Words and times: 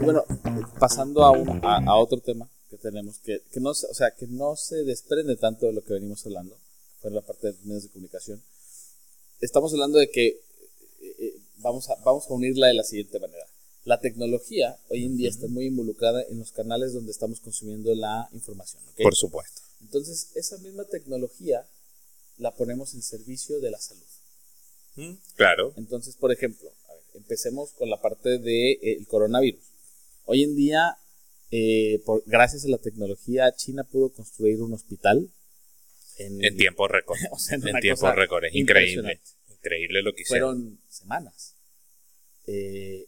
bueno, 0.00 0.24
pasando 0.78 1.24
a, 1.24 1.30
un, 1.30 1.60
a, 1.62 1.96
otro 1.96 2.20
tema 2.20 2.48
que 2.70 2.76
tenemos, 2.78 3.18
que, 3.18 3.42
que, 3.52 3.60
no, 3.60 3.70
o 3.70 3.74
sea, 3.74 4.10
que 4.12 4.26
no 4.26 4.56
se 4.56 4.84
desprende 4.84 5.36
tanto 5.36 5.66
de 5.66 5.72
lo 5.72 5.82
que 5.82 5.94
venimos 5.94 6.24
hablando, 6.26 6.56
fue 7.00 7.10
la 7.10 7.20
parte 7.20 7.48
de 7.48 7.52
los 7.52 7.64
medios 7.64 7.82
de 7.84 7.88
comunicación. 7.90 8.42
Estamos 9.40 9.72
hablando 9.72 9.98
de 9.98 10.10
que 10.10 10.26
eh, 10.26 10.40
eh, 11.18 11.34
vamos, 11.58 11.90
a, 11.90 11.96
vamos 12.04 12.24
a 12.28 12.34
unirla 12.34 12.68
de 12.68 12.74
la 12.74 12.84
siguiente 12.84 13.18
manera. 13.20 13.46
La 13.84 14.00
tecnología 14.00 14.78
hoy 14.88 15.04
en 15.04 15.16
día 15.18 15.28
está 15.28 15.46
muy 15.46 15.66
involucrada 15.66 16.22
en 16.30 16.38
los 16.38 16.52
canales 16.52 16.94
donde 16.94 17.12
estamos 17.12 17.40
consumiendo 17.40 17.94
la 17.94 18.28
información. 18.32 18.82
Por 19.02 19.14
supuesto. 19.14 19.60
Entonces, 19.82 20.30
esa 20.34 20.56
misma 20.58 20.84
tecnología 20.84 21.66
la 22.38 22.52
ponemos 22.52 22.94
en 22.94 23.02
servicio 23.02 23.60
de 23.60 23.70
la 23.70 23.78
salud. 23.78 24.02
Mm, 24.96 25.12
claro. 25.36 25.74
Entonces, 25.76 26.16
por 26.16 26.32
ejemplo, 26.32 26.70
empecemos 27.14 27.72
con 27.72 27.90
la 27.90 28.00
parte 28.00 28.30
del 28.30 28.42
de, 28.42 28.72
eh, 28.82 29.04
coronavirus. 29.06 29.62
Hoy 30.24 30.42
en 30.42 30.56
día, 30.56 30.96
eh, 31.50 32.00
por, 32.04 32.22
gracias 32.26 32.64
a 32.64 32.68
la 32.68 32.78
tecnología, 32.78 33.52
China 33.54 33.84
pudo 33.84 34.12
construir 34.12 34.60
un 34.60 34.72
hospital 34.72 35.30
en, 36.18 36.56
tiempo 36.56 36.86
récord. 36.88 37.18
en, 37.50 37.80
tiempo 37.80 38.10
récord, 38.12 38.44
es 38.50 38.54
increíble. 38.54 39.20
Increíble 39.50 40.02
lo 40.02 40.12
que 40.12 40.22
hicieron. 40.22 40.56
Fueron 40.56 40.80
semanas. 40.88 41.56
Eh, 42.46 43.06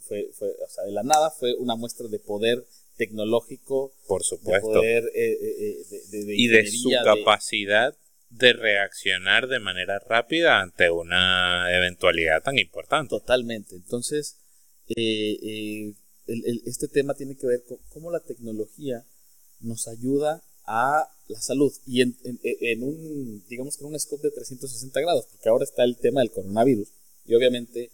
fue, 0.00 0.28
o 0.30 0.68
sea, 0.68 0.84
de 0.84 0.92
la 0.92 1.02
nada 1.02 1.30
fue 1.30 1.54
una 1.54 1.76
muestra 1.76 2.08
de 2.08 2.18
poder 2.18 2.64
tecnológico. 2.96 3.92
Por 4.06 4.24
supuesto. 4.24 4.82
y 4.82 6.48
de 6.48 6.66
su 6.66 6.90
capacidad 7.04 7.94
de 8.30 8.52
reaccionar 8.52 9.48
de 9.48 9.58
manera 9.58 9.98
rápida 9.98 10.60
ante 10.60 10.90
una 10.90 11.66
eventualidad 11.76 12.42
tan 12.42 12.58
importante. 12.58 13.10
Totalmente. 13.10 13.74
Entonces, 13.74 14.38
eh, 14.88 15.36
eh, 15.42 15.92
este 16.66 16.88
tema 16.88 17.14
tiene 17.14 17.36
que 17.36 17.46
ver 17.46 17.64
con 17.64 17.78
cómo 17.90 18.10
la 18.10 18.20
tecnología 18.20 19.04
nos 19.60 19.88
ayuda 19.88 20.42
a 20.64 21.08
la 21.28 21.40
salud 21.40 21.72
y 21.86 22.02
en, 22.02 22.14
un, 22.82 23.44
digamos 23.48 23.76
que 23.76 23.84
en 23.84 23.92
un 23.92 23.98
scope 23.98 24.28
de 24.28 24.34
360 24.34 25.00
grados, 25.00 25.26
porque 25.30 25.48
ahora 25.48 25.64
está 25.64 25.84
el 25.84 25.96
tema 25.96 26.20
del 26.20 26.30
coronavirus 26.30 26.88
y 27.26 27.34
obviamente 27.34 27.90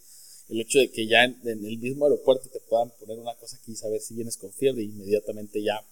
el 0.49 0.61
hecho 0.61 0.79
de 0.79 0.89
que 0.89 1.07
ya 1.07 1.23
en, 1.23 1.39
el 1.43 1.77
mismo 1.77 2.05
aeropuerto 2.05 2.49
te 2.49 2.59
puedan 2.61 2.91
poner 2.99 3.19
una 3.19 3.35
cosa 3.35 3.57
aquí 3.57 3.73
y 3.73 3.75
saber 3.75 4.01
si 4.01 4.13
vienes 4.13 4.37
con 4.37 4.51
fiebre 4.51 4.83
inmediatamente 4.83 5.61
ya. 5.61 5.83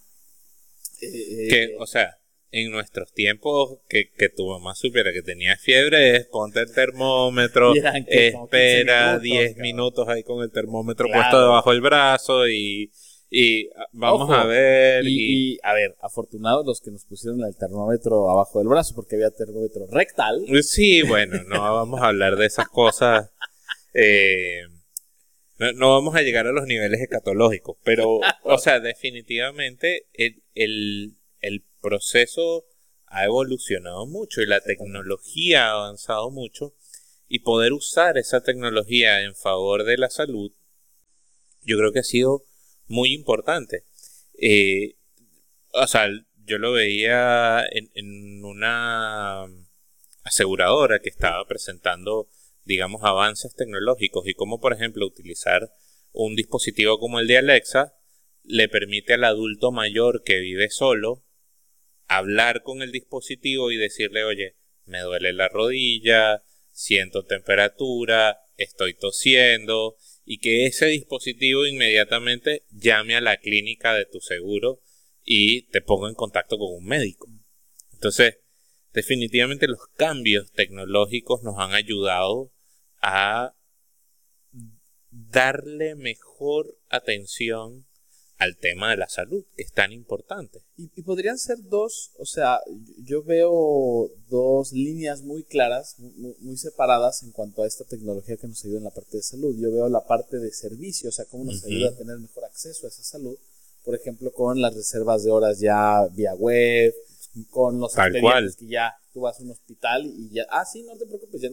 Eh, 1.01 1.47
que, 1.49 1.75
o 1.77 1.85
sea, 1.85 2.17
en 2.51 2.71
nuestros 2.71 3.11
tiempos 3.11 3.79
que, 3.89 4.11
que 4.17 4.29
tu 4.29 4.47
mamá 4.47 4.75
supiera 4.75 5.11
que 5.11 5.21
tenía 5.21 5.57
fiebre 5.57 6.15
es 6.15 6.25
ponte 6.27 6.61
el 6.61 6.73
termómetro, 6.73 7.73
espera 8.07 9.19
10 9.19 9.57
minutos, 9.57 10.07
ahí 10.07 10.23
con 10.23 10.43
el 10.43 10.51
termómetro 10.51 11.07
puesto 11.11 11.41
debajo 11.41 11.71
del 11.71 11.81
brazo 11.81 12.47
y, 12.47 12.91
y 13.29 13.69
vamos 13.91 14.29
a 14.31 14.45
ver. 14.45 15.03
Y, 15.05 15.59
a 15.63 15.73
ver, 15.73 15.95
afortunados 16.01 16.65
los 16.65 16.79
que 16.79 16.91
nos 16.91 17.03
pusieron 17.05 17.41
el 17.43 17.57
termómetro 17.57 18.29
abajo 18.29 18.59
del 18.59 18.69
brazo 18.69 18.95
porque 18.95 19.15
había 19.15 19.31
termómetro 19.31 19.87
rectal. 19.91 20.45
Sí, 20.63 21.01
bueno, 21.01 21.43
no 21.43 21.59
vamos 21.59 22.01
a 22.01 22.07
hablar 22.07 22.37
de 22.37 22.45
esas 22.45 22.67
cosas. 22.67 23.31
Eh, 23.97 24.59
no, 25.57 25.91
vamos 25.91 26.15
a 26.15 26.21
llegar 26.21 26.47
a 26.47 26.51
los 26.51 26.65
niveles 26.65 26.99
escatológicos, 26.99 27.77
pero, 27.85 28.19
o 28.43 28.57
sea, 28.57 28.81
definitivamente 28.81 30.07
el, 30.11 30.43
el, 30.53 31.15
el 31.39 31.63
proceso 31.85 32.65
ha 33.05 33.25
evolucionado 33.25 34.07
mucho 34.07 34.41
y 34.41 34.47
la 34.47 34.59
tecnología 34.59 35.67
ha 35.67 35.73
avanzado 35.73 36.31
mucho 36.31 36.73
y 37.27 37.39
poder 37.39 37.73
usar 37.73 38.17
esa 38.17 38.41
tecnología 38.41 39.21
en 39.21 39.35
favor 39.35 39.83
de 39.83 39.97
la 39.97 40.09
salud, 40.09 40.51
yo 41.61 41.77
creo 41.77 41.91
que 41.91 41.99
ha 41.99 42.03
sido 42.03 42.43
muy 42.87 43.13
importante. 43.13 43.85
Eh, 44.39 44.95
o 45.73 45.85
sea, 45.87 46.07
yo 46.45 46.57
lo 46.57 46.71
veía 46.71 47.65
en, 47.71 47.91
en, 47.93 48.43
una 48.43 49.45
aseguradora 50.23 50.99
que 50.99 51.09
estaba 51.09 51.45
presentando, 51.47 52.27
digamos, 52.63 53.01
avances 53.03 53.55
tecnológicos 53.55 54.27
y 54.27 54.33
cómo, 54.33 54.59
por 54.59 54.73
ejemplo, 54.73 55.05
utilizar 55.05 55.71
un 56.11 56.35
dispositivo 56.35 56.99
como 56.99 57.19
el 57.19 57.27
de 57.27 57.37
Alexa 57.37 57.95
le 58.43 58.69
permite 58.69 59.13
al 59.13 59.23
adulto 59.23 59.71
mayor 59.71 60.23
que 60.23 60.39
vive 60.39 60.69
solo 60.69 61.25
hablar 62.07 62.63
con 62.63 62.81
el 62.81 62.91
dispositivo 62.91 63.71
y 63.71 63.77
decirle, 63.77 64.23
oye, 64.23 64.55
me 64.85 65.01
duele 65.01 65.33
la 65.33 65.47
rodilla, 65.47 66.43
siento 66.71 67.23
temperatura, 67.23 68.39
estoy 68.57 68.93
tosiendo, 68.93 69.97
y 70.23 70.39
que 70.39 70.65
ese 70.65 70.87
dispositivo 70.87 71.65
inmediatamente 71.65 72.65
llame 72.71 73.15
a 73.15 73.21
la 73.21 73.37
clínica 73.37 73.93
de 73.93 74.05
tu 74.05 74.19
seguro 74.19 74.81
y 75.23 75.63
te 75.67 75.81
ponga 75.81 76.09
en 76.09 76.15
contacto 76.15 76.57
con 76.57 76.73
un 76.73 76.85
médico. 76.85 77.27
Entonces, 77.93 78.39
definitivamente 78.93 79.67
los 79.67 79.87
cambios 79.95 80.51
tecnológicos 80.51 81.43
nos 81.43 81.55
han 81.59 81.73
ayudado 81.73 82.51
a 83.01 83.55
darle 85.11 85.95
mejor 85.95 86.77
atención 86.89 87.85
al 88.37 88.57
tema 88.57 88.91
de 88.91 88.97
la 88.97 89.07
salud, 89.07 89.45
que 89.55 89.63
es 89.63 89.71
tan 89.71 89.91
importante. 89.91 90.61
Y, 90.77 90.87
podrían 91.03 91.37
ser 91.37 91.57
dos, 91.63 92.11
o 92.17 92.25
sea, 92.25 92.59
yo 93.03 93.23
veo 93.23 94.09
dos 94.29 94.73
líneas 94.73 95.21
muy 95.21 95.43
claras, 95.43 95.95
muy, 95.99 96.57
separadas 96.57 97.23
en 97.23 97.31
cuanto 97.31 97.63
a 97.63 97.67
esta 97.67 97.85
tecnología 97.85 98.37
que 98.37 98.47
nos 98.47 98.63
ayuda 98.65 98.79
en 98.79 98.83
la 98.83 98.91
parte 98.91 99.17
de 99.17 99.23
salud. 99.23 99.55
Yo 99.57 99.71
veo 99.71 99.87
la 99.89 100.05
parte 100.05 100.37
de 100.37 100.51
servicio, 100.51 101.09
o 101.09 101.11
sea, 101.11 101.25
cómo 101.25 101.45
nos 101.45 101.63
ayuda 101.63 101.89
a 101.89 101.95
tener 101.95 102.17
mejor 102.17 102.45
acceso 102.45 102.85
a 102.85 102.89
esa 102.89 103.03
salud, 103.03 103.37
por 103.83 103.95
ejemplo, 103.95 104.31
con 104.33 104.61
las 104.61 104.75
reservas 104.75 105.23
de 105.23 105.31
horas 105.31 105.59
ya 105.59 106.05
vía 106.11 106.33
web, 106.33 106.93
con 107.49 107.79
los 107.79 107.93
Tal 107.93 108.19
cual. 108.19 108.53
que 108.57 108.67
ya 108.67 108.93
tú 109.13 109.21
vas 109.21 109.39
a 109.39 109.43
un 109.43 109.51
hospital 109.51 110.05
y 110.05 110.29
ya, 110.29 110.45
ah, 110.49 110.65
sí, 110.65 110.83
no 110.83 110.97
te 110.97 111.05
preocupes, 111.05 111.41
ya 111.41 111.49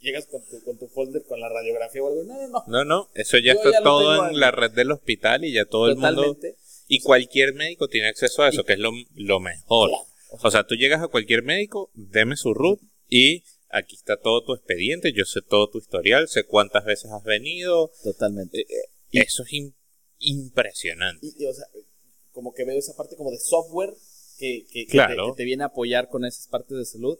llegas 0.00 0.26
con 0.26 0.42
tu, 0.44 0.62
con 0.64 0.78
tu 0.78 0.88
folder 0.88 1.24
con 1.24 1.40
la 1.40 1.48
radiografía 1.48 2.02
o 2.02 2.08
algo. 2.08 2.24
No, 2.24 2.34
no, 2.34 2.48
no. 2.48 2.64
No, 2.66 2.84
no, 2.84 3.08
eso 3.14 3.38
ya 3.38 3.52
está 3.52 3.82
todo 3.82 4.28
en 4.28 4.40
la 4.40 4.50
red 4.50 4.72
del 4.72 4.92
hospital 4.92 5.44
y 5.44 5.52
ya 5.52 5.64
todo 5.64 5.88
el 5.88 5.96
mundo. 5.96 6.36
Y 6.88 7.00
cualquier 7.00 7.54
médico 7.54 7.88
tiene 7.88 8.08
acceso 8.08 8.42
a 8.42 8.48
eso, 8.48 8.64
que 8.64 8.74
es 8.74 8.78
lo, 8.78 8.92
lo 9.14 9.40
mejor. 9.40 9.90
O 10.30 10.50
sea, 10.50 10.66
tú 10.66 10.74
llegas 10.74 11.02
a 11.02 11.08
cualquier 11.08 11.42
médico, 11.42 11.90
deme 11.94 12.36
su 12.36 12.54
root 12.54 12.80
y 13.08 13.44
aquí 13.68 13.96
está 13.96 14.16
todo 14.16 14.44
tu 14.44 14.54
expediente, 14.54 15.12
yo 15.12 15.24
sé 15.24 15.40
todo 15.42 15.68
tu 15.68 15.78
historial, 15.78 16.28
sé 16.28 16.44
cuántas 16.44 16.84
veces 16.84 17.10
has 17.10 17.24
venido. 17.24 17.90
Totalmente. 18.02 18.60
Eh, 18.60 18.66
eh, 19.12 19.22
eso 19.22 19.42
es 19.42 19.72
impresionante. 20.18 21.26
Y, 21.26 21.46
o 21.46 21.54
sea, 21.54 21.66
como 22.32 22.52
que 22.52 22.64
veo 22.64 22.78
esa 22.78 22.94
parte 22.96 23.16
como 23.16 23.30
de 23.30 23.38
software 23.38 23.94
que, 24.38 24.66
que, 24.70 24.86
que 24.86 25.06
te 25.36 25.44
viene 25.44 25.62
a 25.62 25.66
apoyar 25.66 26.08
con 26.08 26.24
esas 26.24 26.46
partes 26.48 26.76
de 26.76 26.84
salud 26.84 27.18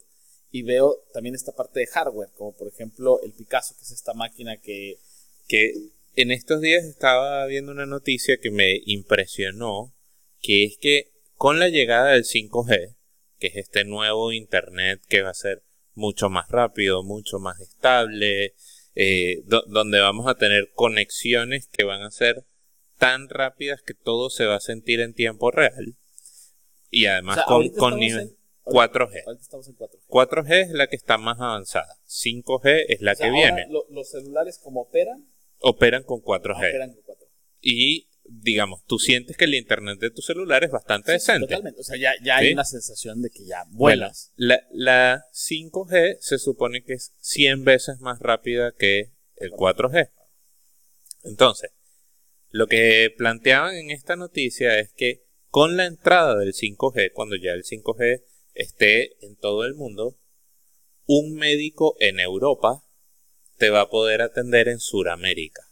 y 0.56 0.62
veo 0.62 1.04
también 1.12 1.34
esta 1.34 1.52
parte 1.52 1.80
de 1.80 1.86
hardware, 1.86 2.30
como 2.34 2.56
por 2.56 2.66
ejemplo 2.68 3.20
el 3.22 3.32
Picasso, 3.32 3.74
que 3.76 3.82
es 3.82 3.90
esta 3.90 4.14
máquina 4.14 4.56
que... 4.56 4.98
que 5.46 5.74
en 6.14 6.30
estos 6.30 6.62
días 6.62 6.84
estaba 6.84 7.44
viendo 7.44 7.72
una 7.72 7.84
noticia 7.84 8.38
que 8.38 8.50
me 8.50 8.80
impresionó, 8.86 9.92
que 10.40 10.64
es 10.64 10.78
que 10.78 11.10
con 11.34 11.58
la 11.58 11.68
llegada 11.68 12.12
del 12.12 12.24
5G, 12.24 12.94
que 13.38 13.48
es 13.48 13.56
este 13.56 13.84
nuevo 13.84 14.32
Internet 14.32 15.02
que 15.08 15.20
va 15.20 15.28
a 15.28 15.34
ser 15.34 15.62
mucho 15.94 16.30
más 16.30 16.48
rápido, 16.48 17.02
mucho 17.02 17.38
más 17.38 17.60
estable, 17.60 18.54
eh, 18.94 19.42
donde 19.44 20.00
vamos 20.00 20.26
a 20.26 20.36
tener 20.36 20.70
conexiones 20.72 21.68
que 21.70 21.84
van 21.84 22.00
a 22.00 22.10
ser 22.10 22.46
tan 22.96 23.28
rápidas 23.28 23.82
que 23.82 23.92
todo 23.92 24.30
se 24.30 24.46
va 24.46 24.54
a 24.54 24.60
sentir 24.60 25.00
en 25.00 25.12
tiempo 25.12 25.50
real. 25.50 25.96
Y 26.88 27.04
además 27.04 27.40
con, 27.46 27.68
con 27.68 27.98
nivel... 27.98 28.38
4G. 28.66 29.22
4G. 30.08 30.62
es 30.62 30.70
la 30.70 30.88
que 30.88 30.96
está 30.96 31.18
más 31.18 31.38
avanzada. 31.40 31.98
5G 32.08 32.84
es 32.88 33.00
la 33.00 33.14
que 33.14 33.30
viene. 33.30 33.66
¿Los 33.90 34.10
celulares 34.10 34.58
como 34.62 34.82
operan? 34.82 35.26
Operan 35.60 36.02
con 36.02 36.20
4G. 36.20 36.56
Operan 36.56 36.94
con 36.94 37.04
4G. 37.04 37.28
Y 37.60 38.08
digamos, 38.28 38.84
tú 38.86 38.98
sientes 38.98 39.36
que 39.36 39.44
el 39.44 39.54
internet 39.54 40.00
de 40.00 40.10
tu 40.10 40.20
celular 40.20 40.64
es 40.64 40.70
bastante 40.70 41.12
decente. 41.12 41.46
Totalmente. 41.46 41.80
O 41.80 41.84
sea, 41.84 41.96
ya, 41.96 42.36
hay 42.36 42.52
una 42.52 42.64
sensación 42.64 43.22
de 43.22 43.30
que 43.30 43.44
ya 43.44 43.64
vuelas. 43.70 44.32
la, 44.34 44.60
la 44.72 45.24
5G 45.32 46.18
se 46.20 46.38
supone 46.38 46.82
que 46.82 46.94
es 46.94 47.14
100 47.20 47.64
veces 47.64 48.00
más 48.00 48.18
rápida 48.18 48.72
que 48.76 49.12
el 49.36 49.52
4G. 49.52 50.10
Entonces, 51.22 51.70
lo 52.50 52.66
que 52.66 53.14
planteaban 53.16 53.76
en 53.76 53.90
esta 53.90 54.16
noticia 54.16 54.78
es 54.78 54.92
que 54.92 55.24
con 55.48 55.76
la 55.76 55.86
entrada 55.86 56.36
del 56.36 56.52
5G, 56.52 57.12
cuando 57.12 57.36
ya 57.36 57.52
el 57.52 57.62
5G 57.62 58.22
esté 58.56 59.24
en 59.24 59.36
todo 59.36 59.64
el 59.64 59.74
mundo, 59.74 60.18
un 61.06 61.34
médico 61.34 61.96
en 62.00 62.18
Europa 62.18 62.82
te 63.56 63.70
va 63.70 63.82
a 63.82 63.88
poder 63.88 64.22
atender 64.22 64.68
en 64.68 64.80
Sudamérica 64.80 65.62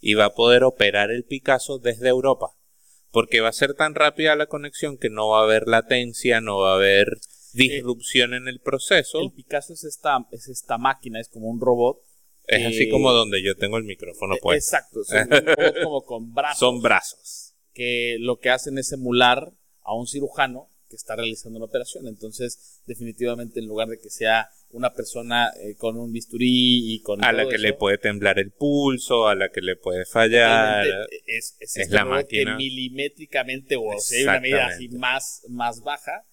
y 0.00 0.14
va 0.14 0.26
a 0.26 0.34
poder 0.34 0.64
operar 0.64 1.10
el 1.10 1.24
Picasso 1.24 1.78
desde 1.78 2.08
Europa, 2.08 2.56
porque 3.10 3.40
va 3.40 3.48
a 3.48 3.52
ser 3.52 3.74
tan 3.74 3.94
rápida 3.94 4.34
la 4.34 4.46
conexión 4.46 4.98
que 4.98 5.10
no 5.10 5.28
va 5.28 5.40
a 5.40 5.44
haber 5.44 5.68
latencia, 5.68 6.40
no 6.40 6.58
va 6.58 6.72
a 6.72 6.76
haber 6.76 7.18
disrupción 7.52 8.34
en 8.34 8.48
el 8.48 8.60
proceso. 8.60 9.20
El 9.20 9.32
Picasso 9.32 9.74
es 9.74 9.84
esta, 9.84 10.26
es 10.32 10.48
esta 10.48 10.78
máquina, 10.78 11.20
es 11.20 11.28
como 11.28 11.48
un 11.48 11.60
robot 11.60 12.02
Es 12.46 12.66
así 12.66 12.88
como 12.88 13.12
donde 13.12 13.42
yo 13.42 13.54
tengo 13.56 13.76
el 13.76 13.84
micrófono 13.84 14.36
puesto. 14.40 14.76
Exacto, 14.76 15.04
son 15.04 15.32
un 15.32 15.46
robot 15.46 15.82
como 15.82 16.04
con 16.04 16.32
brazos. 16.34 16.58
Son 16.58 16.80
brazos. 16.80 17.54
que 17.72 18.16
lo 18.18 18.38
que 18.38 18.50
hacen 18.50 18.78
es 18.78 18.92
emular 18.92 19.52
a 19.82 19.94
un 19.94 20.06
cirujano 20.06 20.70
que 20.90 20.96
está 20.96 21.16
realizando 21.16 21.56
una 21.56 21.66
operación. 21.66 22.08
Entonces, 22.08 22.82
definitivamente, 22.86 23.60
en 23.60 23.66
lugar 23.66 23.88
de 23.88 23.98
que 23.98 24.10
sea 24.10 24.50
una 24.72 24.92
persona 24.92 25.50
eh, 25.56 25.76
con 25.76 25.96
un 25.96 26.12
bisturí 26.12 26.94
y 26.94 27.00
con. 27.00 27.24
A 27.24 27.32
la 27.32 27.48
que 27.48 27.58
le 27.58 27.72
puede 27.72 27.96
temblar 27.96 28.38
el 28.38 28.50
pulso, 28.50 29.28
a 29.28 29.34
la 29.34 29.50
que 29.50 29.60
le 29.60 29.76
puede 29.76 30.04
fallar. 30.04 30.86
es, 31.26 31.56
es, 31.60 31.76
es 31.76 31.90
la 31.90 32.04
máquina. 32.04 32.52
que 32.52 32.56
milimétricamente 32.56 33.76
o 33.76 33.98
si 34.00 34.16
hay 34.16 34.22
una 34.24 34.40
medida 34.40 34.66
así 34.66 34.88
más, 34.90 35.42
más 35.48 35.80
baja, 35.80 36.26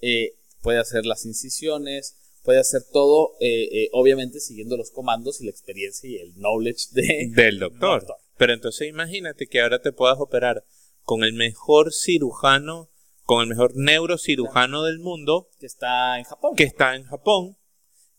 eh, 0.00 0.34
puede 0.62 0.78
hacer 0.78 1.04
las 1.04 1.26
incisiones, 1.26 2.16
puede 2.44 2.60
hacer 2.60 2.82
todo, 2.92 3.36
eh, 3.40 3.68
eh, 3.72 3.88
obviamente 3.92 4.38
siguiendo 4.38 4.76
los 4.76 4.90
comandos 4.90 5.40
y 5.40 5.44
la 5.44 5.50
experiencia 5.50 6.08
y 6.08 6.16
el 6.16 6.34
knowledge 6.34 6.88
de, 6.92 7.30
del 7.34 7.58
doctor. 7.58 8.00
doctor. 8.00 8.16
Pero 8.36 8.52
entonces 8.52 8.88
imagínate 8.88 9.46
que 9.46 9.60
ahora 9.60 9.80
te 9.80 9.92
puedas 9.92 10.18
operar 10.18 10.64
con 11.02 11.24
el 11.24 11.32
mejor 11.32 11.92
cirujano, 11.92 12.90
con 13.24 13.40
el 13.42 13.48
mejor 13.48 13.72
neurocirujano 13.74 14.82
del 14.82 14.98
mundo 14.98 15.48
que 15.58 15.66
está 15.66 16.18
en 16.18 16.24
Japón. 16.24 16.54
que 16.56 16.64
está 16.64 16.94
en 16.94 17.04
Japón 17.04 17.56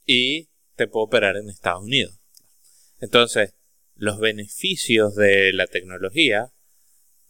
y 0.05 0.49
te 0.75 0.87
puede 0.87 1.05
operar 1.05 1.37
en 1.37 1.49
Estados 1.49 1.83
Unidos. 1.83 2.19
Entonces, 2.99 3.55
los 3.95 4.19
beneficios 4.19 5.15
de 5.15 5.53
la 5.53 5.67
tecnología 5.67 6.51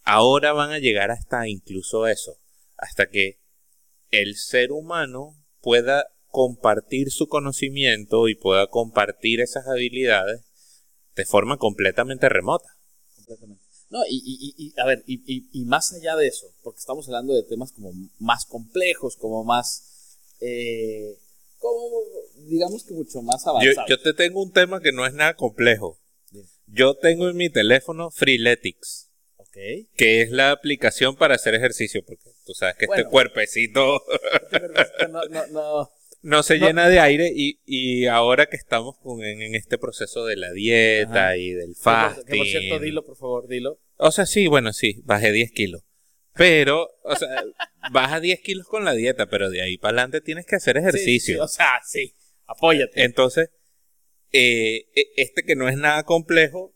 ahora 0.04 0.54
van 0.54 0.72
a 0.72 0.80
llegar 0.80 1.12
hasta 1.12 1.48
incluso 1.48 2.08
eso, 2.08 2.38
hasta 2.78 3.10
que 3.10 3.40
el 4.10 4.36
ser 4.36 4.72
humano 4.72 5.36
pueda 5.62 6.06
compartir 6.28 7.12
su 7.12 7.28
conocimiento 7.28 8.28
y 8.28 8.36
pueda 8.36 8.68
compartir 8.68 9.42
esas 9.42 9.68
habilidades 9.68 10.42
de 11.16 11.26
forma 11.26 11.58
completamente 11.58 12.30
remota. 12.30 12.70
Completamente. 13.16 13.65
No, 13.90 14.00
y, 14.10 14.16
y- 14.26 14.54
y- 14.68 14.74
a 14.80 14.86
ver, 14.86 15.04
y, 15.06 15.22
y- 15.32 15.48
y 15.52 15.66
más 15.66 15.94
allá 15.94 16.16
de 16.16 16.28
eso, 16.28 16.48
porque 16.64 16.80
estamos 16.80 17.08
hablando 17.08 17.34
de 17.34 17.44
temas 17.44 17.72
como 17.72 17.92
más 18.20 18.46
complejos, 18.46 19.16
como 19.16 19.44
más, 19.44 20.18
eh, 20.42 21.16
como, 21.60 22.00
digamos 22.48 22.84
que 22.84 22.94
mucho 22.94 23.22
más 23.22 23.46
avanzados. 23.48 23.90
yo 23.90 24.00
te 24.02 24.14
tengo 24.14 24.42
un 24.42 24.52
tema 24.52 24.82
que 24.82 24.92
no 24.92 25.06
es 25.06 25.14
nada 25.14 25.36
complejo. 25.36 25.98
Yo 26.68 26.96
tengo 26.96 27.30
en 27.30 27.38
mi 27.38 27.50
teléfono 27.50 28.10
Freeletics. 28.12 29.04
Ok. 29.38 29.88
que 29.96 30.22
es 30.22 30.32
la 30.32 30.52
aplicación 30.52 31.16
para 31.16 31.36
hacer 31.36 31.56
ejercicio, 31.56 32.04
porque 32.06 32.30
tú 32.46 32.54
sabes 32.54 32.76
que 32.76 32.88
Bueno. 32.88 33.02
este 33.04 33.10
cuerpecito 33.12 34.02
no, 35.10 35.24
no, 35.30 35.48
no, 35.48 35.92
no 36.26 36.42
se 36.44 36.58
No. 36.58 36.66
llena 36.68 36.90
de 36.90 37.00
aire 37.00 37.32
y, 37.36 37.60
y 37.66 38.08
ahora 38.08 38.48
que 38.48 38.56
estamos 38.58 38.98
con, 38.98 39.24
en, 39.24 39.42
en 39.42 39.54
este 39.56 39.78
proceso 39.78 40.26
de 40.26 40.36
la 40.36 40.52
dieta 40.52 41.28
Ajá. 41.28 41.38
y 41.38 41.52
del 41.52 41.76
fasting. 41.76 42.26
que 42.26 42.38
por 42.38 42.46
cierto, 42.48 42.80
dilo, 42.80 43.06
por 43.06 43.16
favor, 43.16 43.48
dilo. 43.48 43.80
O 43.98 44.12
sea, 44.12 44.26
sí, 44.26 44.48
bueno, 44.48 44.74
sí, 44.74 45.02
bajé 45.04 45.32
10 45.32 45.52
kilos. 45.52 45.84
Pero, 46.34 46.90
o 47.04 47.16
sea, 47.16 47.30
baja 47.92 48.20
10 48.20 48.42
kilos 48.42 48.68
con 48.68 48.84
la 48.86 48.94
dieta, 48.94 49.28
pero 49.28 49.50
de 49.50 49.62
ahí 49.62 49.78
para 49.78 49.92
adelante 50.00 50.22
tienes 50.22 50.46
que 50.46 50.56
hacer 50.56 50.78
ejercicio. 50.78 51.36
sí, 51.36 51.40
o 51.40 51.48
sea, 51.48 51.80
sí, 51.86 52.14
apóyate. 52.46 53.04
Entonces, 53.04 53.52
eh, 54.32 54.88
e- 54.96 55.12
este 55.18 55.44
que 55.44 55.56
no 55.56 55.70
es 55.70 55.78
nada 55.78 56.04
complejo, 56.04 56.74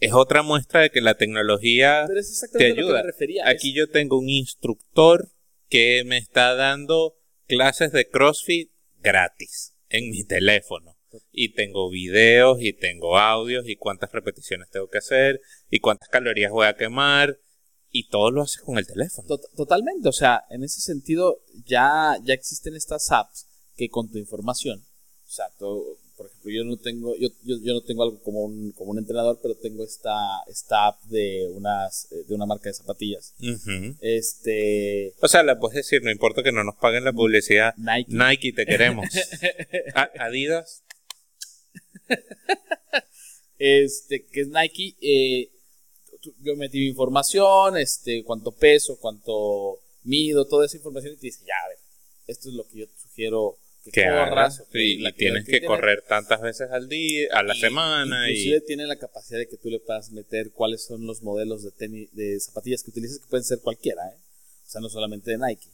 es 0.00 0.12
otra 0.14 0.42
muestra 0.42 0.80
de 0.80 0.90
que 0.90 1.00
la 1.00 1.16
tecnología 1.16 2.04
Pero 2.08 2.18
es 2.20 2.30
exactamente 2.30 2.74
te 2.74 2.80
a 2.80 2.82
lo 2.82 2.88
que 2.88 2.90
ayuda. 2.92 3.02
me 3.02 3.06
refería. 3.12 3.48
Aquí 3.48 3.70
es- 3.70 3.74
yo 3.76 3.88
tengo 3.90 4.18
un 4.18 4.28
instructor 4.28 5.28
que 5.68 6.02
me 6.04 6.18
está 6.18 6.54
dando 6.54 7.16
clases 7.46 7.92
de 7.92 8.08
CrossFit 8.08 8.71
gratis 9.02 9.74
en 9.88 10.10
mi 10.10 10.24
teléfono. 10.24 10.96
Y 11.30 11.52
tengo 11.52 11.90
videos 11.90 12.58
y 12.60 12.72
tengo 12.72 13.18
audios 13.18 13.68
y 13.68 13.76
cuántas 13.76 14.10
repeticiones 14.12 14.70
tengo 14.70 14.88
que 14.88 14.98
hacer 14.98 15.40
y 15.68 15.80
cuántas 15.80 16.08
calorías 16.08 16.50
voy 16.50 16.66
a 16.66 16.74
quemar 16.76 17.38
y 17.90 18.08
todo 18.08 18.30
lo 18.30 18.42
haces 18.42 18.62
con 18.62 18.78
el 18.78 18.86
teléfono. 18.86 19.28
to- 19.28 19.40
totalmente, 19.54 20.08
o 20.08 20.12
sea, 20.12 20.44
en 20.48 20.64
ese 20.64 20.80
sentido 20.80 21.42
ya, 21.66 22.16
ya 22.24 22.32
existen 22.32 22.74
estas 22.74 23.10
apps 23.10 23.46
que 23.76 23.90
con 23.90 24.10
tu 24.10 24.16
información, 24.16 24.86
o 25.26 25.30
sea, 25.30 25.46
por 26.16 26.26
ejemplo, 26.26 26.50
yo 26.50 26.64
no 26.64 26.76
tengo, 26.76 27.16
yo, 27.16 27.28
yo, 27.44 27.56
yo 27.62 27.74
no 27.74 27.80
tengo 27.80 28.02
algo 28.02 28.22
como 28.22 28.42
un, 28.42 28.72
como 28.72 28.90
un 28.92 28.98
entrenador, 28.98 29.38
pero 29.42 29.54
tengo 29.54 29.84
esta, 29.84 30.14
esta 30.46 30.88
app 30.88 31.02
de 31.04 31.48
unas, 31.54 32.10
eh, 32.12 32.24
de 32.26 32.34
una 32.34 32.46
marca 32.46 32.68
de 32.68 32.74
zapatillas. 32.74 33.34
Este 34.00 35.14
O 35.20 35.28
sea, 35.28 35.42
la 35.42 35.58
puedes 35.58 35.76
decir, 35.76 36.02
no 36.02 36.10
importa 36.10 36.42
que 36.42 36.52
no 36.52 36.64
nos 36.64 36.76
paguen 36.76 37.04
la 37.04 37.12
publicidad. 37.12 37.74
Nike. 37.76 38.12
Nike, 38.12 38.52
te 38.52 38.66
queremos. 38.66 39.06
Adidas, 40.18 40.82
este, 43.58 44.26
que 44.26 44.40
es 44.40 44.48
Nike, 44.48 44.96
eh, 45.00 45.50
yo 46.40 46.56
metí 46.56 46.78
mi 46.78 46.88
información, 46.88 47.76
este, 47.76 48.24
cuánto 48.24 48.52
peso, 48.52 48.98
cuánto 49.00 49.80
mido, 50.04 50.46
toda 50.46 50.66
esa 50.66 50.76
información 50.76 51.14
y 51.14 51.16
te 51.16 51.26
dice, 51.28 51.44
ya, 51.46 51.54
a 51.64 51.68
ver, 51.68 51.78
esto 52.26 52.48
es 52.48 52.54
lo 52.54 52.66
que 52.66 52.78
yo 52.78 52.88
te 52.88 52.98
sugiero 52.98 53.58
que, 53.84 53.90
que 53.90 54.02
corras. 54.04 54.60
hagas 54.60 54.62
y, 54.74 54.98
la 54.98 55.10
y 55.10 55.12
tienes 55.14 55.44
que 55.44 55.50
tienes". 55.52 55.68
correr 55.68 56.02
tantas 56.08 56.40
veces 56.40 56.70
al 56.70 56.88
día, 56.88 57.28
a 57.32 57.42
la 57.42 57.54
Y- 57.56 57.60
semana 57.60 58.28
y 58.30 58.32
Inclusive 58.32 58.60
tiene 58.62 58.86
la 58.86 58.96
capacidad 58.96 59.38
de 59.38 59.48
que 59.48 59.56
tú 59.56 59.70
le 59.70 59.80
puedas 59.80 60.10
meter 60.12 60.50
cuáles 60.52 60.84
son 60.84 61.06
los 61.06 61.22
modelos 61.22 61.62
de 61.64 61.70
tenis, 61.72 62.08
de 62.12 62.38
zapatillas 62.40 62.82
que 62.82 62.90
utilizas, 62.90 63.18
que 63.18 63.26
pueden 63.28 63.44
ser 63.44 63.60
cualquiera, 63.60 64.02
¿eh? 64.08 64.16
O 64.66 64.70
sea, 64.72 64.80
no 64.80 64.88
solamente 64.88 65.30
de 65.32 65.38
Nike. 65.38 65.68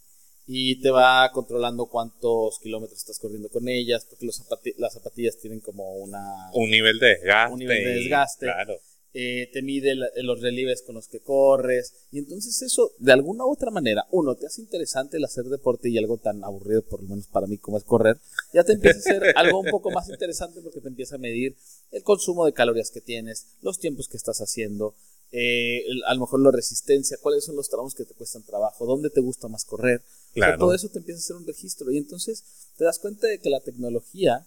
Y 0.50 0.80
te 0.80 0.90
va 0.90 1.30
controlando 1.32 1.84
cuántos 1.86 2.58
kilómetros 2.60 2.98
estás 2.98 3.18
corriendo 3.18 3.50
con 3.50 3.68
ellas, 3.68 4.06
porque 4.08 4.24
los 4.24 4.40
zapati- 4.40 4.74
las 4.78 4.94
zapatillas 4.94 5.36
tienen 5.38 5.60
como 5.60 5.96
una... 5.96 6.50
un 6.54 6.70
nivel 6.70 6.98
de 6.98 7.08
desgaste. 7.08 7.52
Un 7.52 7.58
nivel 7.58 7.84
de 7.84 7.90
y- 7.92 8.02
desgaste. 8.04 8.46
claro. 8.46 8.80
Eh, 9.20 9.50
te 9.52 9.62
mide 9.62 9.96
la- 9.96 10.10
los 10.22 10.40
relieves 10.40 10.82
con 10.82 10.94
los 10.94 11.08
que 11.08 11.18
corres. 11.18 11.92
Y 12.12 12.18
entonces 12.20 12.62
eso, 12.62 12.92
de 12.98 13.10
alguna 13.12 13.44
u 13.44 13.50
otra 13.52 13.72
manera, 13.72 14.06
uno, 14.12 14.36
te 14.36 14.46
hace 14.46 14.60
interesante 14.60 15.16
el 15.16 15.24
hacer 15.24 15.46
deporte 15.46 15.88
y 15.90 15.98
algo 15.98 16.18
tan 16.18 16.44
aburrido, 16.44 16.82
por 16.82 17.02
lo 17.02 17.08
menos 17.08 17.26
para 17.26 17.48
mí, 17.48 17.58
como 17.58 17.78
es 17.78 17.84
correr. 17.84 18.20
Ya 18.54 18.62
te 18.62 18.74
empieza 18.74 18.98
a 18.98 19.00
hacer 19.00 19.22
algo 19.36 19.58
un 19.58 19.70
poco 19.70 19.90
más 19.90 20.08
interesante 20.08 20.60
porque 20.62 20.80
te 20.80 20.86
empieza 20.88 21.16
a 21.16 21.18
medir 21.18 21.56
el 21.90 22.04
consumo 22.04 22.46
de 22.46 22.52
calorías 22.52 22.92
que 22.92 23.00
tienes, 23.00 23.46
los 23.60 23.80
tiempos 23.80 24.06
que 24.06 24.16
estás 24.16 24.38
haciendo, 24.40 24.94
eh, 25.32 25.82
el- 25.88 26.04
a 26.06 26.14
lo 26.14 26.20
mejor 26.20 26.40
la 26.40 26.52
resistencia, 26.52 27.18
cuáles 27.20 27.44
son 27.44 27.56
los 27.56 27.68
tramos 27.68 27.96
que 27.96 28.04
te 28.04 28.14
cuestan 28.14 28.44
trabajo, 28.44 28.86
dónde 28.86 29.10
te 29.10 29.20
gusta 29.20 29.48
más 29.48 29.64
correr. 29.64 30.00
O 30.00 30.34
sea, 30.34 30.42
Claro. 30.44 30.58
todo 30.58 30.74
eso 30.74 30.88
te 30.90 30.98
empieza 31.00 31.18
a 31.18 31.24
hacer 31.24 31.36
un 31.36 31.46
registro. 31.46 31.90
Y 31.90 31.98
entonces 31.98 32.44
te 32.76 32.84
das 32.84 33.00
cuenta 33.00 33.26
de 33.26 33.40
que 33.40 33.50
la 33.50 33.58
tecnología 33.60 34.46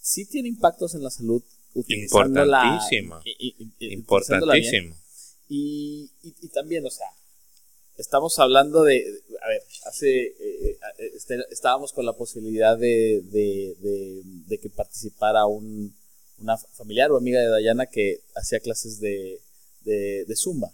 sí 0.00 0.24
tiene 0.24 0.48
impactos 0.48 0.94
en 0.94 1.02
la 1.02 1.10
salud. 1.10 1.42
Utilizándola- 1.74 2.64
Importantísima. 2.64 3.22
y- 3.24 3.54
y- 3.58 3.86
y-. 3.86 3.92
Importantísimo. 3.94 4.96
Y, 5.48 6.10
también, 6.52 6.86
o 6.86 6.90
sea, 6.90 7.06
estamos 7.98 8.38
hablando 8.38 8.82
de, 8.82 9.04
a 9.42 9.48
ver, 9.48 9.62
hace, 9.86 10.26
eh, 10.26 10.34
eh, 10.98 11.10
este, 11.14 11.38
estábamos 11.50 11.92
con 11.92 12.06
la 12.06 12.12
posibilidad 12.14 12.76
de, 12.78 13.22
de- 13.30 13.74
de- 13.80 14.22
de 14.24 14.58
que 14.58 14.70
participara 14.70 15.46
un, 15.46 15.94
una 16.38 16.56
familiar 16.56 17.10
o 17.12 17.16
amiga 17.16 17.40
de 17.40 17.48
Dayana 17.48 17.86
que 17.86 18.20
hacía 18.34 18.60
clases 18.60 19.00
de, 19.00 19.40
Zumba. 20.36 20.72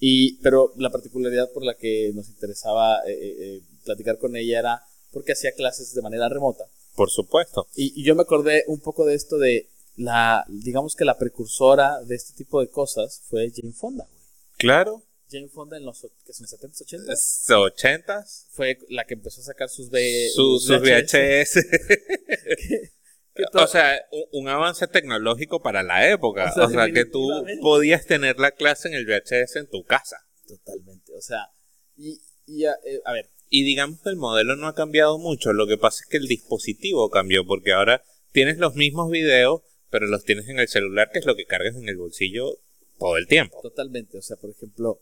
Y, 0.00 0.34
pero 0.42 0.72
la 0.76 0.90
particularidad 0.90 1.50
por 1.52 1.64
la 1.64 1.74
que 1.76 2.10
nos 2.14 2.28
interesaba 2.28 2.98
eh, 3.06 3.12
eh, 3.12 3.36
eh, 3.38 3.60
platicar 3.84 4.18
con 4.18 4.36
ella 4.36 4.58
era 4.58 4.82
porque 5.12 5.32
hacía 5.32 5.52
clases 5.52 5.94
de 5.94 6.02
manera 6.02 6.28
remota. 6.28 6.64
Por 6.96 7.10
supuesto. 7.10 7.68
Y, 7.76 7.98
y 8.00 8.04
yo 8.04 8.14
me 8.16 8.22
acordé 8.22 8.64
un 8.66 8.80
poco 8.80 9.06
de 9.06 9.14
esto 9.14 9.38
de 9.38 9.68
la, 9.96 10.44
digamos 10.48 10.94
que 10.96 11.04
la 11.04 11.18
precursora 11.18 12.00
de 12.02 12.14
este 12.16 12.34
tipo 12.34 12.60
de 12.60 12.68
cosas 12.68 13.22
fue 13.28 13.50
Jane 13.54 13.72
Fonda, 13.72 14.06
güey. 14.10 14.22
Claro. 14.58 15.02
Jane 15.30 15.48
Fonda 15.48 15.76
en 15.76 15.84
los, 15.84 16.06
que 16.24 16.32
son 16.32 16.46
70s, 16.46 16.84
80s, 16.84 17.12
Es 17.12 17.44
80s. 17.48 18.46
fue 18.50 18.78
la 18.88 19.04
que 19.04 19.14
empezó 19.14 19.40
a 19.40 19.44
sacar 19.44 19.68
sus, 19.68 19.88
V- 19.90 20.30
Su- 20.34 20.58
sus 20.60 20.80
VHS. 20.80 21.58
O 23.54 23.66
sea, 23.66 24.00
un, 24.12 24.42
un 24.42 24.48
avance 24.48 24.86
tecnológico 24.86 25.60
para 25.60 25.82
la 25.82 26.08
época. 26.08 26.50
O 26.50 26.54
sea, 26.54 26.64
O 26.66 26.70
sea, 26.70 26.92
que 26.92 27.04
tú 27.04 27.28
podías 27.62 28.06
tener 28.06 28.38
la 28.38 28.52
clase 28.52 28.86
en 28.88 28.94
el 28.94 29.06
VHS 29.06 29.56
en 29.56 29.68
tu 29.68 29.82
casa. 29.82 30.18
Totalmente, 30.46 31.12
o 31.16 31.20
sea, 31.20 31.48
y, 31.96 32.20
y 32.46 32.64
a, 32.66 32.72
eh, 32.84 33.00
a 33.04 33.12
ver, 33.12 33.30
Y 33.48 33.64
digamos 33.64 34.00
que 34.02 34.10
el 34.10 34.16
modelo 34.16 34.54
no 34.54 34.68
ha 34.68 34.74
cambiado 34.76 35.18
mucho. 35.18 35.52
Lo 35.52 35.66
que 35.66 35.76
pasa 35.78 36.02
es 36.04 36.10
que 36.10 36.18
el 36.18 36.28
dispositivo 36.28 37.10
cambió 37.10 37.44
porque 37.44 37.72
ahora 37.72 38.04
tienes 38.30 38.58
los 38.58 38.74
mismos 38.76 39.10
videos, 39.10 39.62
pero 39.94 40.08
los 40.08 40.24
tienes 40.24 40.48
en 40.48 40.58
el 40.58 40.66
celular, 40.66 41.10
que 41.12 41.20
es 41.20 41.24
lo 41.24 41.36
que 41.36 41.46
cargas 41.46 41.76
en 41.76 41.88
el 41.88 41.96
bolsillo 41.96 42.58
todo 42.98 43.16
el 43.16 43.28
tiempo. 43.28 43.60
totalmente, 43.62 44.18
o 44.18 44.22
sea, 44.22 44.36
por 44.36 44.50
ejemplo, 44.50 45.00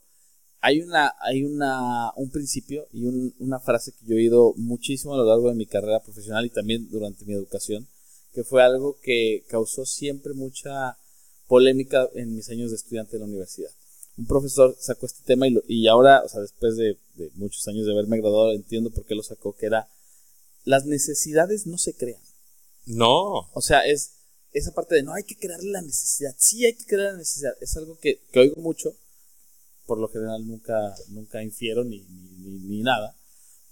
hay 0.60 0.82
una, 0.82 1.14
hay 1.20 1.44
una, 1.44 2.10
un 2.16 2.30
principio 2.30 2.86
y 2.92 3.04
un- 3.06 3.34
una 3.38 3.58
frase 3.58 3.92
que 3.92 4.04
yo 4.06 4.12
he 4.14 4.18
oído 4.18 4.52
muchísimo 4.58 5.14
a 5.14 5.16
lo 5.16 5.24
largo 5.24 5.48
de 5.48 5.54
mi 5.54 5.64
carrera 5.64 6.00
profesional 6.00 6.44
y 6.44 6.50
también 6.50 6.90
durante 6.90 7.24
mi 7.24 7.32
educación, 7.32 7.88
que 8.34 8.44
fue 8.44 8.62
algo 8.62 8.98
que 9.02 9.44
causó 9.48 9.86
siempre 9.86 10.34
mucha 10.34 10.98
polémica 11.48 12.06
en 12.14 12.34
mis 12.36 12.50
años 12.50 12.68
de 12.70 12.76
estudiante 12.76 13.12
de 13.12 13.20
la 13.20 13.24
universidad. 13.24 13.70
Un 14.18 14.26
profesor 14.26 14.76
sacó 14.78 15.06
este 15.06 15.22
tema 15.24 15.48
y, 15.48 15.52
lo- 15.52 15.64
y 15.66 15.86
ahora, 15.88 16.22
o 16.22 16.28
sea, 16.28 16.42
después 16.42 16.76
de, 16.76 16.98
de 17.14 17.30
muchos 17.36 17.66
años 17.66 17.86
de 17.86 17.92
haberme 17.92 18.18
graduado, 18.18 18.52
entiendo 18.52 18.90
por 18.90 19.06
qué 19.06 19.14
lo 19.14 19.22
sacó, 19.22 19.54
que 19.56 19.64
era, 19.66 19.88
las 20.64 20.84
necesidades 20.84 21.66
no 21.66 21.78
se 21.78 21.94
crean. 21.94 22.20
No. 22.84 23.48
O 23.54 23.60
sea, 23.62 23.86
es, 23.86 24.10
esa 24.52 24.72
parte 24.72 24.96
de 24.96 25.02
no 25.02 25.14
hay 25.14 25.24
que 25.24 25.36
crear 25.36 25.62
la 25.62 25.82
necesidad, 25.82 26.34
sí 26.36 26.64
hay 26.64 26.74
que 26.74 26.84
crear 26.84 27.12
la 27.12 27.18
necesidad, 27.18 27.54
es 27.60 27.76
algo 27.76 27.98
que, 27.98 28.20
que 28.30 28.40
oigo 28.40 28.60
mucho, 28.60 28.94
por 29.86 29.98
lo 29.98 30.08
general 30.08 30.46
nunca, 30.46 30.94
nunca 31.08 31.42
infiero 31.42 31.84
ni, 31.84 32.00
ni, 32.00 32.58
ni 32.58 32.82
nada, 32.82 33.16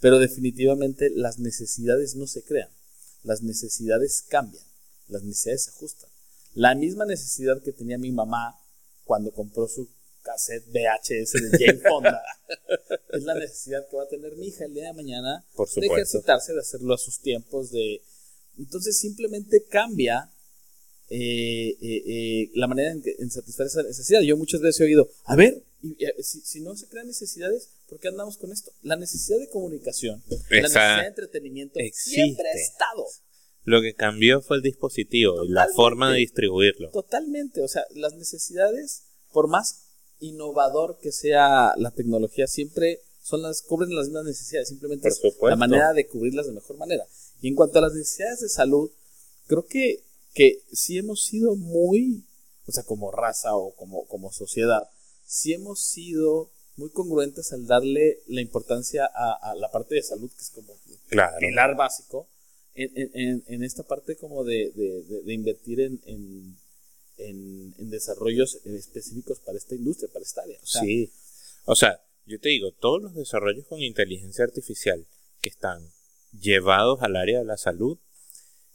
pero 0.01 0.19
definitivamente 0.19 1.11
las 1.11 1.39
necesidades 1.39 2.17
no 2.17 2.27
se 2.27 2.43
crean, 2.43 2.71
las 3.23 3.43
necesidades 3.43 4.25
cambian, 4.29 4.65
las 5.09 5.23
necesidades 5.23 5.65
se 5.65 5.71
ajustan. 5.71 6.11
La 6.55 6.75
misma 6.75 7.05
necesidad 7.05 7.63
que 7.63 7.73
tenía 7.73 7.99
mi 7.99 8.11
mamá 8.11 8.59
cuando 9.05 9.33
compró 9.33 9.69
su 9.69 9.89
cassette 10.23 10.67
VHS 10.69 11.33
de 11.33 11.59
Jane 11.59 11.81
Fonda 11.89 12.23
es 13.13 13.23
la 13.23 13.35
necesidad 13.35 13.87
que 13.89 13.97
va 13.97 14.05
a 14.05 14.09
tener 14.09 14.37
mi 14.37 14.49
hija 14.49 14.65
el 14.65 14.75
día 14.75 14.87
de 14.87 14.93
mañana 14.93 15.45
Por 15.55 15.69
de 15.71 15.87
ejercitarse, 15.87 16.53
de 16.53 16.61
hacerlo 16.61 16.95
a 16.95 16.99
sus 16.99 17.21
tiempos, 17.21 17.71
de 17.71 18.03
entonces 18.59 18.99
simplemente 18.99 19.65
cambia 19.65 20.31
eh, 21.11 21.77
eh, 21.83 22.03
eh, 22.07 22.51
la 22.55 22.69
manera 22.69 22.93
en, 22.93 23.31
satisfacer 23.31 23.67
esa 23.67 23.83
necesidad. 23.83 24.21
Yo 24.23 24.37
muchas 24.37 24.61
veces 24.61 24.81
he 24.81 24.85
oído, 24.85 25.11
a 25.25 25.35
ver, 25.37 25.65
y, 25.83 25.97
si, 26.23 26.41
si 26.41 26.61
no 26.61 26.77
se 26.77 26.87
crean 26.89 27.09
necesidades, 27.09 27.71
¿por 27.89 27.99
qué 27.99 28.09
andamos 28.09 28.37
con 28.37 28.53
esto? 28.53 28.71
La 28.83 28.97
necesidad 28.97 29.39
de 29.39 29.49
comunicación, 29.49 30.23
la 30.29 30.61
necesidad 30.61 31.03
de 31.03 31.09
entretenimiento 31.09 31.79
existe. 31.81 32.23
siempre 32.23 32.47
ha 32.49 32.55
estado. 32.55 33.05
Lo 33.65 33.83
que 33.83 33.95
cambió 33.95 34.41
fue 34.41 34.59
el 34.59 34.63
dispositivo 34.63 35.45
y 35.45 35.49
la 35.49 35.69
forma 35.75 36.13
de 36.13 36.21
distribuirlo. 36.21 36.91
Totalmente, 36.91 37.61
o 37.61 37.69
sea, 37.69 37.85
las 37.95 38.15
necesidades, 38.15 39.05
por 39.33 39.49
más 39.49 39.87
innovador 40.21 40.99
que 41.03 41.13
sea 41.13 41.75
la 41.77 41.91
tecnología, 41.91 42.47
siempre 42.47 43.01
son 43.23 43.43
las 43.43 43.63
cubren 43.63 43.95
las 43.95 44.07
mismas 44.07 44.25
necesidades, 44.25 44.69
simplemente 44.69 45.09
es 45.09 45.21
la 45.43 45.57
manera 45.57 45.93
de 45.93 46.07
cubrirlas 46.07 46.47
de 46.47 46.53
mejor 46.53 46.77
manera. 46.79 47.05
Y 47.41 47.49
en 47.49 47.55
cuanto 47.55 47.79
a 47.79 47.83
las 47.83 47.95
necesidades 47.95 48.41
de 48.41 48.49
salud, 48.49 48.91
creo 49.47 49.67
que, 49.67 50.05
que 50.35 50.63
sí 50.73 50.99
hemos 50.99 51.23
sido 51.25 51.57
muy, 51.57 52.25
o 52.67 52.73
sea, 52.73 52.85
como 52.85 53.11
raza 53.11 53.55
o 53.57 53.75
como, 53.75 54.07
como 54.07 54.33
sociedad, 54.33 54.89
sí 55.25 55.53
hemos 55.53 55.81
sido 55.85 56.51
muy 56.77 56.91
congruentes 56.91 57.53
al 57.53 57.67
darle 57.67 58.21
la 58.27 58.41
importancia 58.41 59.05
a, 59.15 59.51
a 59.51 59.55
la 59.55 59.71
parte 59.71 59.97
de 59.97 60.03
salud, 60.03 60.31
que 60.31 60.43
es 60.43 60.51
como 60.51 60.75
Claro. 61.09 61.37
pilar 61.41 61.77
básico 61.77 62.29
en, 62.75 62.91
en- 62.97 63.11
en- 63.15 63.45
en 63.49 63.63
esta 63.65 63.83
parte 63.83 64.17
como 64.17 64.45
de, 64.45 64.71
de- 64.75 65.03
de- 65.03 65.23
de 65.23 65.33
invertir 65.35 65.81
en, 65.81 66.01
en, 66.07 66.57
en- 67.19 67.75
en 67.79 67.91
desarrollos 67.91 68.61
específicos 68.65 69.41
para 69.41 69.59
esta 69.59 69.75
industria, 69.75 70.09
para 70.13 70.23
esta 70.25 70.43
área. 70.43 70.59
O 70.63 70.67
sea, 70.67 70.83
sí. 70.83 71.11
O 71.67 71.75
sea, 71.77 72.01
yo 72.27 72.39
te 72.41 72.49
digo, 72.51 72.71
todos 72.73 73.03
los 73.03 73.15
desarrollos 73.15 73.67
con 73.67 73.81
inteligencia 73.81 74.45
artificial 74.45 75.05
que 75.43 75.49
están 75.49 75.83
llevados 76.41 77.03
al 77.03 77.17
área 77.17 77.41
de 77.41 77.45
la 77.45 77.57
salud 77.57 77.99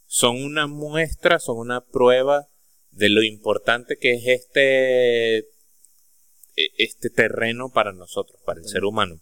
son 0.06 0.44
una 0.44 0.68
muestra, 0.68 1.40
son 1.40 1.58
una 1.58 1.82
prueba 1.86 2.48
de 2.92 3.10
lo 3.10 3.24
importante 3.24 3.98
que 3.98 4.14
es 4.14 4.28
este, 4.28 5.38
e- 5.40 6.74
este 6.78 7.10
terreno 7.10 7.72
para 7.72 7.92
nosotros, 7.92 8.42
para 8.46 8.62
el 8.62 8.68
ser 8.68 8.86
humano. 8.86 9.22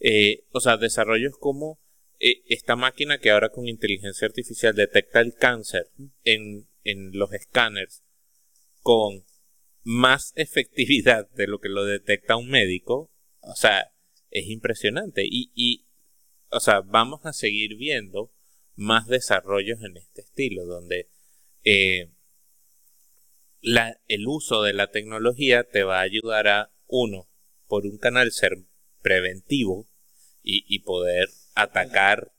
Eh, 0.00 0.44
o 0.52 0.60
sea, 0.60 0.76
desarrollos 0.76 1.34
como 1.38 1.80
eh, 2.20 2.42
esta 2.46 2.76
máquina 2.76 3.18
que 3.18 3.30
ahora 3.30 3.50
con 3.50 3.66
inteligencia 3.66 4.26
artificial 4.26 4.74
detecta 4.74 5.20
el 5.20 5.34
cáncer 5.34 5.90
en, 6.24 6.68
en 6.84 7.10
los 7.12 7.32
escáneres 7.32 8.04
con 8.80 9.24
más 9.82 10.32
efectividad 10.36 11.28
de 11.30 11.46
lo 11.46 11.58
que 11.58 11.68
lo 11.68 11.84
detecta 11.84 12.36
un 12.36 12.48
médico, 12.48 13.10
o 13.40 13.54
sea, 13.54 13.90
es 14.30 14.46
impresionante. 14.46 15.24
Y, 15.24 15.50
y 15.54 15.86
o 16.50 16.60
sea, 16.60 16.80
vamos 16.80 17.24
a 17.24 17.32
seguir 17.32 17.76
viendo 17.76 18.32
más 18.78 19.08
desarrollos 19.08 19.82
en 19.82 19.96
este 19.96 20.20
estilo, 20.22 20.64
donde 20.64 21.08
eh, 21.64 22.12
la- 23.60 24.00
el 24.06 24.28
uso 24.28 24.62
de 24.62 24.72
la 24.72 24.92
tecnología 24.92 25.64
te 25.64 25.82
va 25.82 25.98
a 25.98 26.02
ayudar 26.02 26.46
a, 26.46 26.72
uno, 26.86 27.28
por 27.66 27.86
un 27.86 27.98
canal 27.98 28.30
ser 28.30 28.56
preventivo 29.02 29.88
y, 30.44 30.64
y 30.72 30.78
poder 30.78 31.28
atacar 31.54 32.32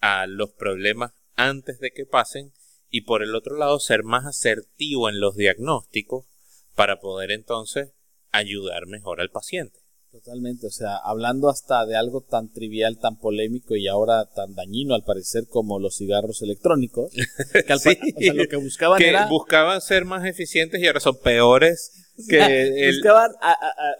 a 0.00 0.26
los 0.26 0.52
problemas 0.52 1.12
antes 1.36 1.78
de 1.80 1.92
que 1.92 2.06
pasen, 2.06 2.52
y 2.88 3.02
por 3.02 3.22
el 3.22 3.34
otro 3.34 3.56
lado 3.58 3.78
ser 3.78 4.04
más 4.04 4.24
asertivo 4.24 5.10
en 5.10 5.20
los 5.20 5.36
diagnósticos 5.36 6.26
para 6.74 6.98
poder 6.98 7.30
entonces 7.30 7.92
ayudar 8.30 8.86
mejor 8.86 9.20
al 9.20 9.30
paciente. 9.30 9.83
Totalmente. 10.14 10.68
O 10.68 10.70
sea, 10.70 10.96
hablando 10.96 11.48
hasta 11.48 11.84
de 11.86 11.96
algo 11.96 12.20
tan 12.20 12.48
trivial, 12.52 12.98
tan 12.98 13.16
polémico 13.18 13.74
y 13.74 13.88
ahora 13.88 14.24
tan 14.34 14.54
dañino 14.54 14.94
al 14.94 15.02
parecer 15.02 15.44
como 15.48 15.78
los 15.80 15.96
cigarros 15.96 16.40
electrónicos, 16.42 17.12
que 17.66 17.72
al 17.72 17.80
Sí. 17.80 17.98
o 18.16 18.20
sea, 18.20 18.34
lo 18.34 18.46
que 18.46 18.56
buscaban 18.56 18.98
que 18.98 19.08
era... 19.08 19.26
buscaban 19.26 19.80
ser 19.80 20.04
más 20.04 20.24
eficientes 20.24 20.80
y 20.80 20.86
ahora 20.86 21.00
son 21.00 21.18
peores 21.18 21.90
que 22.28 22.38
el... 22.88 22.94
buscaban 22.96 23.32
a- 23.42 23.50
a- 23.52 23.54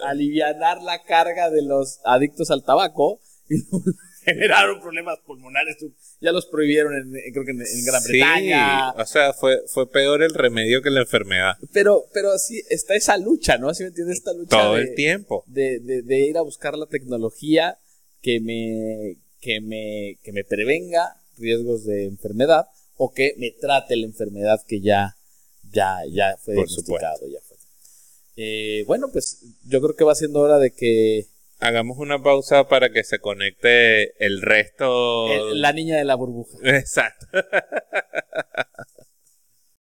a- 0.06 0.10
alivianar 0.10 0.80
la 0.82 1.02
carga 1.02 1.50
de 1.50 1.62
los 1.62 1.98
adictos 2.04 2.50
al 2.52 2.62
tabaco 2.62 3.20
y 3.48 3.56
generaron 4.34 4.80
problemas 4.80 5.18
pulmonares. 5.26 5.76
Ya 6.20 6.32
los 6.32 6.46
prohibieron 6.46 6.94
en, 6.96 7.32
creo 7.32 7.44
que 7.44 7.50
en, 7.52 7.60
en 7.60 7.84
Gran 7.84 8.02
Sí, 8.02 8.12
Bretaña. 8.12 8.90
o 8.92 9.04
sea, 9.06 9.32
fue, 9.32 9.62
fue 9.68 9.90
peor 9.90 10.22
el 10.22 10.34
remedio 10.34 10.82
que 10.82 10.90
la 10.90 11.00
enfermedad. 11.00 11.56
Pero, 11.72 12.06
pero 12.12 12.32
así 12.32 12.62
está 12.70 12.94
esa 12.94 13.16
lucha, 13.18 13.58
¿no? 13.58 13.68
Así 13.68 13.82
me 13.82 13.88
entiendes 13.90 14.18
esta 14.18 14.32
lucha 14.32 14.56
Todo 14.58 14.74
de, 14.76 14.82
el 14.82 14.94
tiempo. 14.94 15.44
de, 15.46 15.78
de- 15.80 16.02
de 16.02 16.18
ir 16.20 16.38
a 16.38 16.42
buscar 16.42 16.76
la 16.76 16.86
tecnología 16.86 17.78
que 18.22 18.40
me, 18.40 19.16
que 19.40 19.60
me, 19.60 20.18
que 20.22 20.32
me 20.32 20.44
prevenga 20.44 21.16
riesgos 21.36 21.84
de 21.84 22.04
enfermedad 22.06 22.66
o 22.96 23.12
que 23.12 23.34
me 23.38 23.50
trate 23.50 23.96
la 23.96 24.06
enfermedad 24.06 24.60
que 24.66 24.80
ya, 24.80 25.16
ya, 25.72 25.98
ya 26.10 26.36
fue 26.38 26.54
Por 26.54 26.66
diagnosticado. 26.68 27.28
Ya 27.28 27.40
fue. 27.40 27.56
Eh, 28.36 28.84
bueno, 28.86 29.10
pues 29.12 29.40
yo 29.66 29.80
creo 29.80 29.94
que 29.94 30.04
va 30.04 30.14
siendo 30.14 30.40
hora 30.40 30.58
de 30.58 30.70
que 30.72 31.26
hagamos 31.64 31.96
una 31.98 32.22
pausa 32.22 32.68
para 32.68 32.90
que 32.90 33.04
se 33.04 33.18
conecte 33.20 34.22
el 34.24 34.42
resto. 34.42 35.28
Eh, 35.28 35.54
la 35.54 35.72
niña 35.72 35.96
de 35.96 36.04
la 36.04 36.14
burbuja. 36.14 36.58
Exacto. 36.62 37.26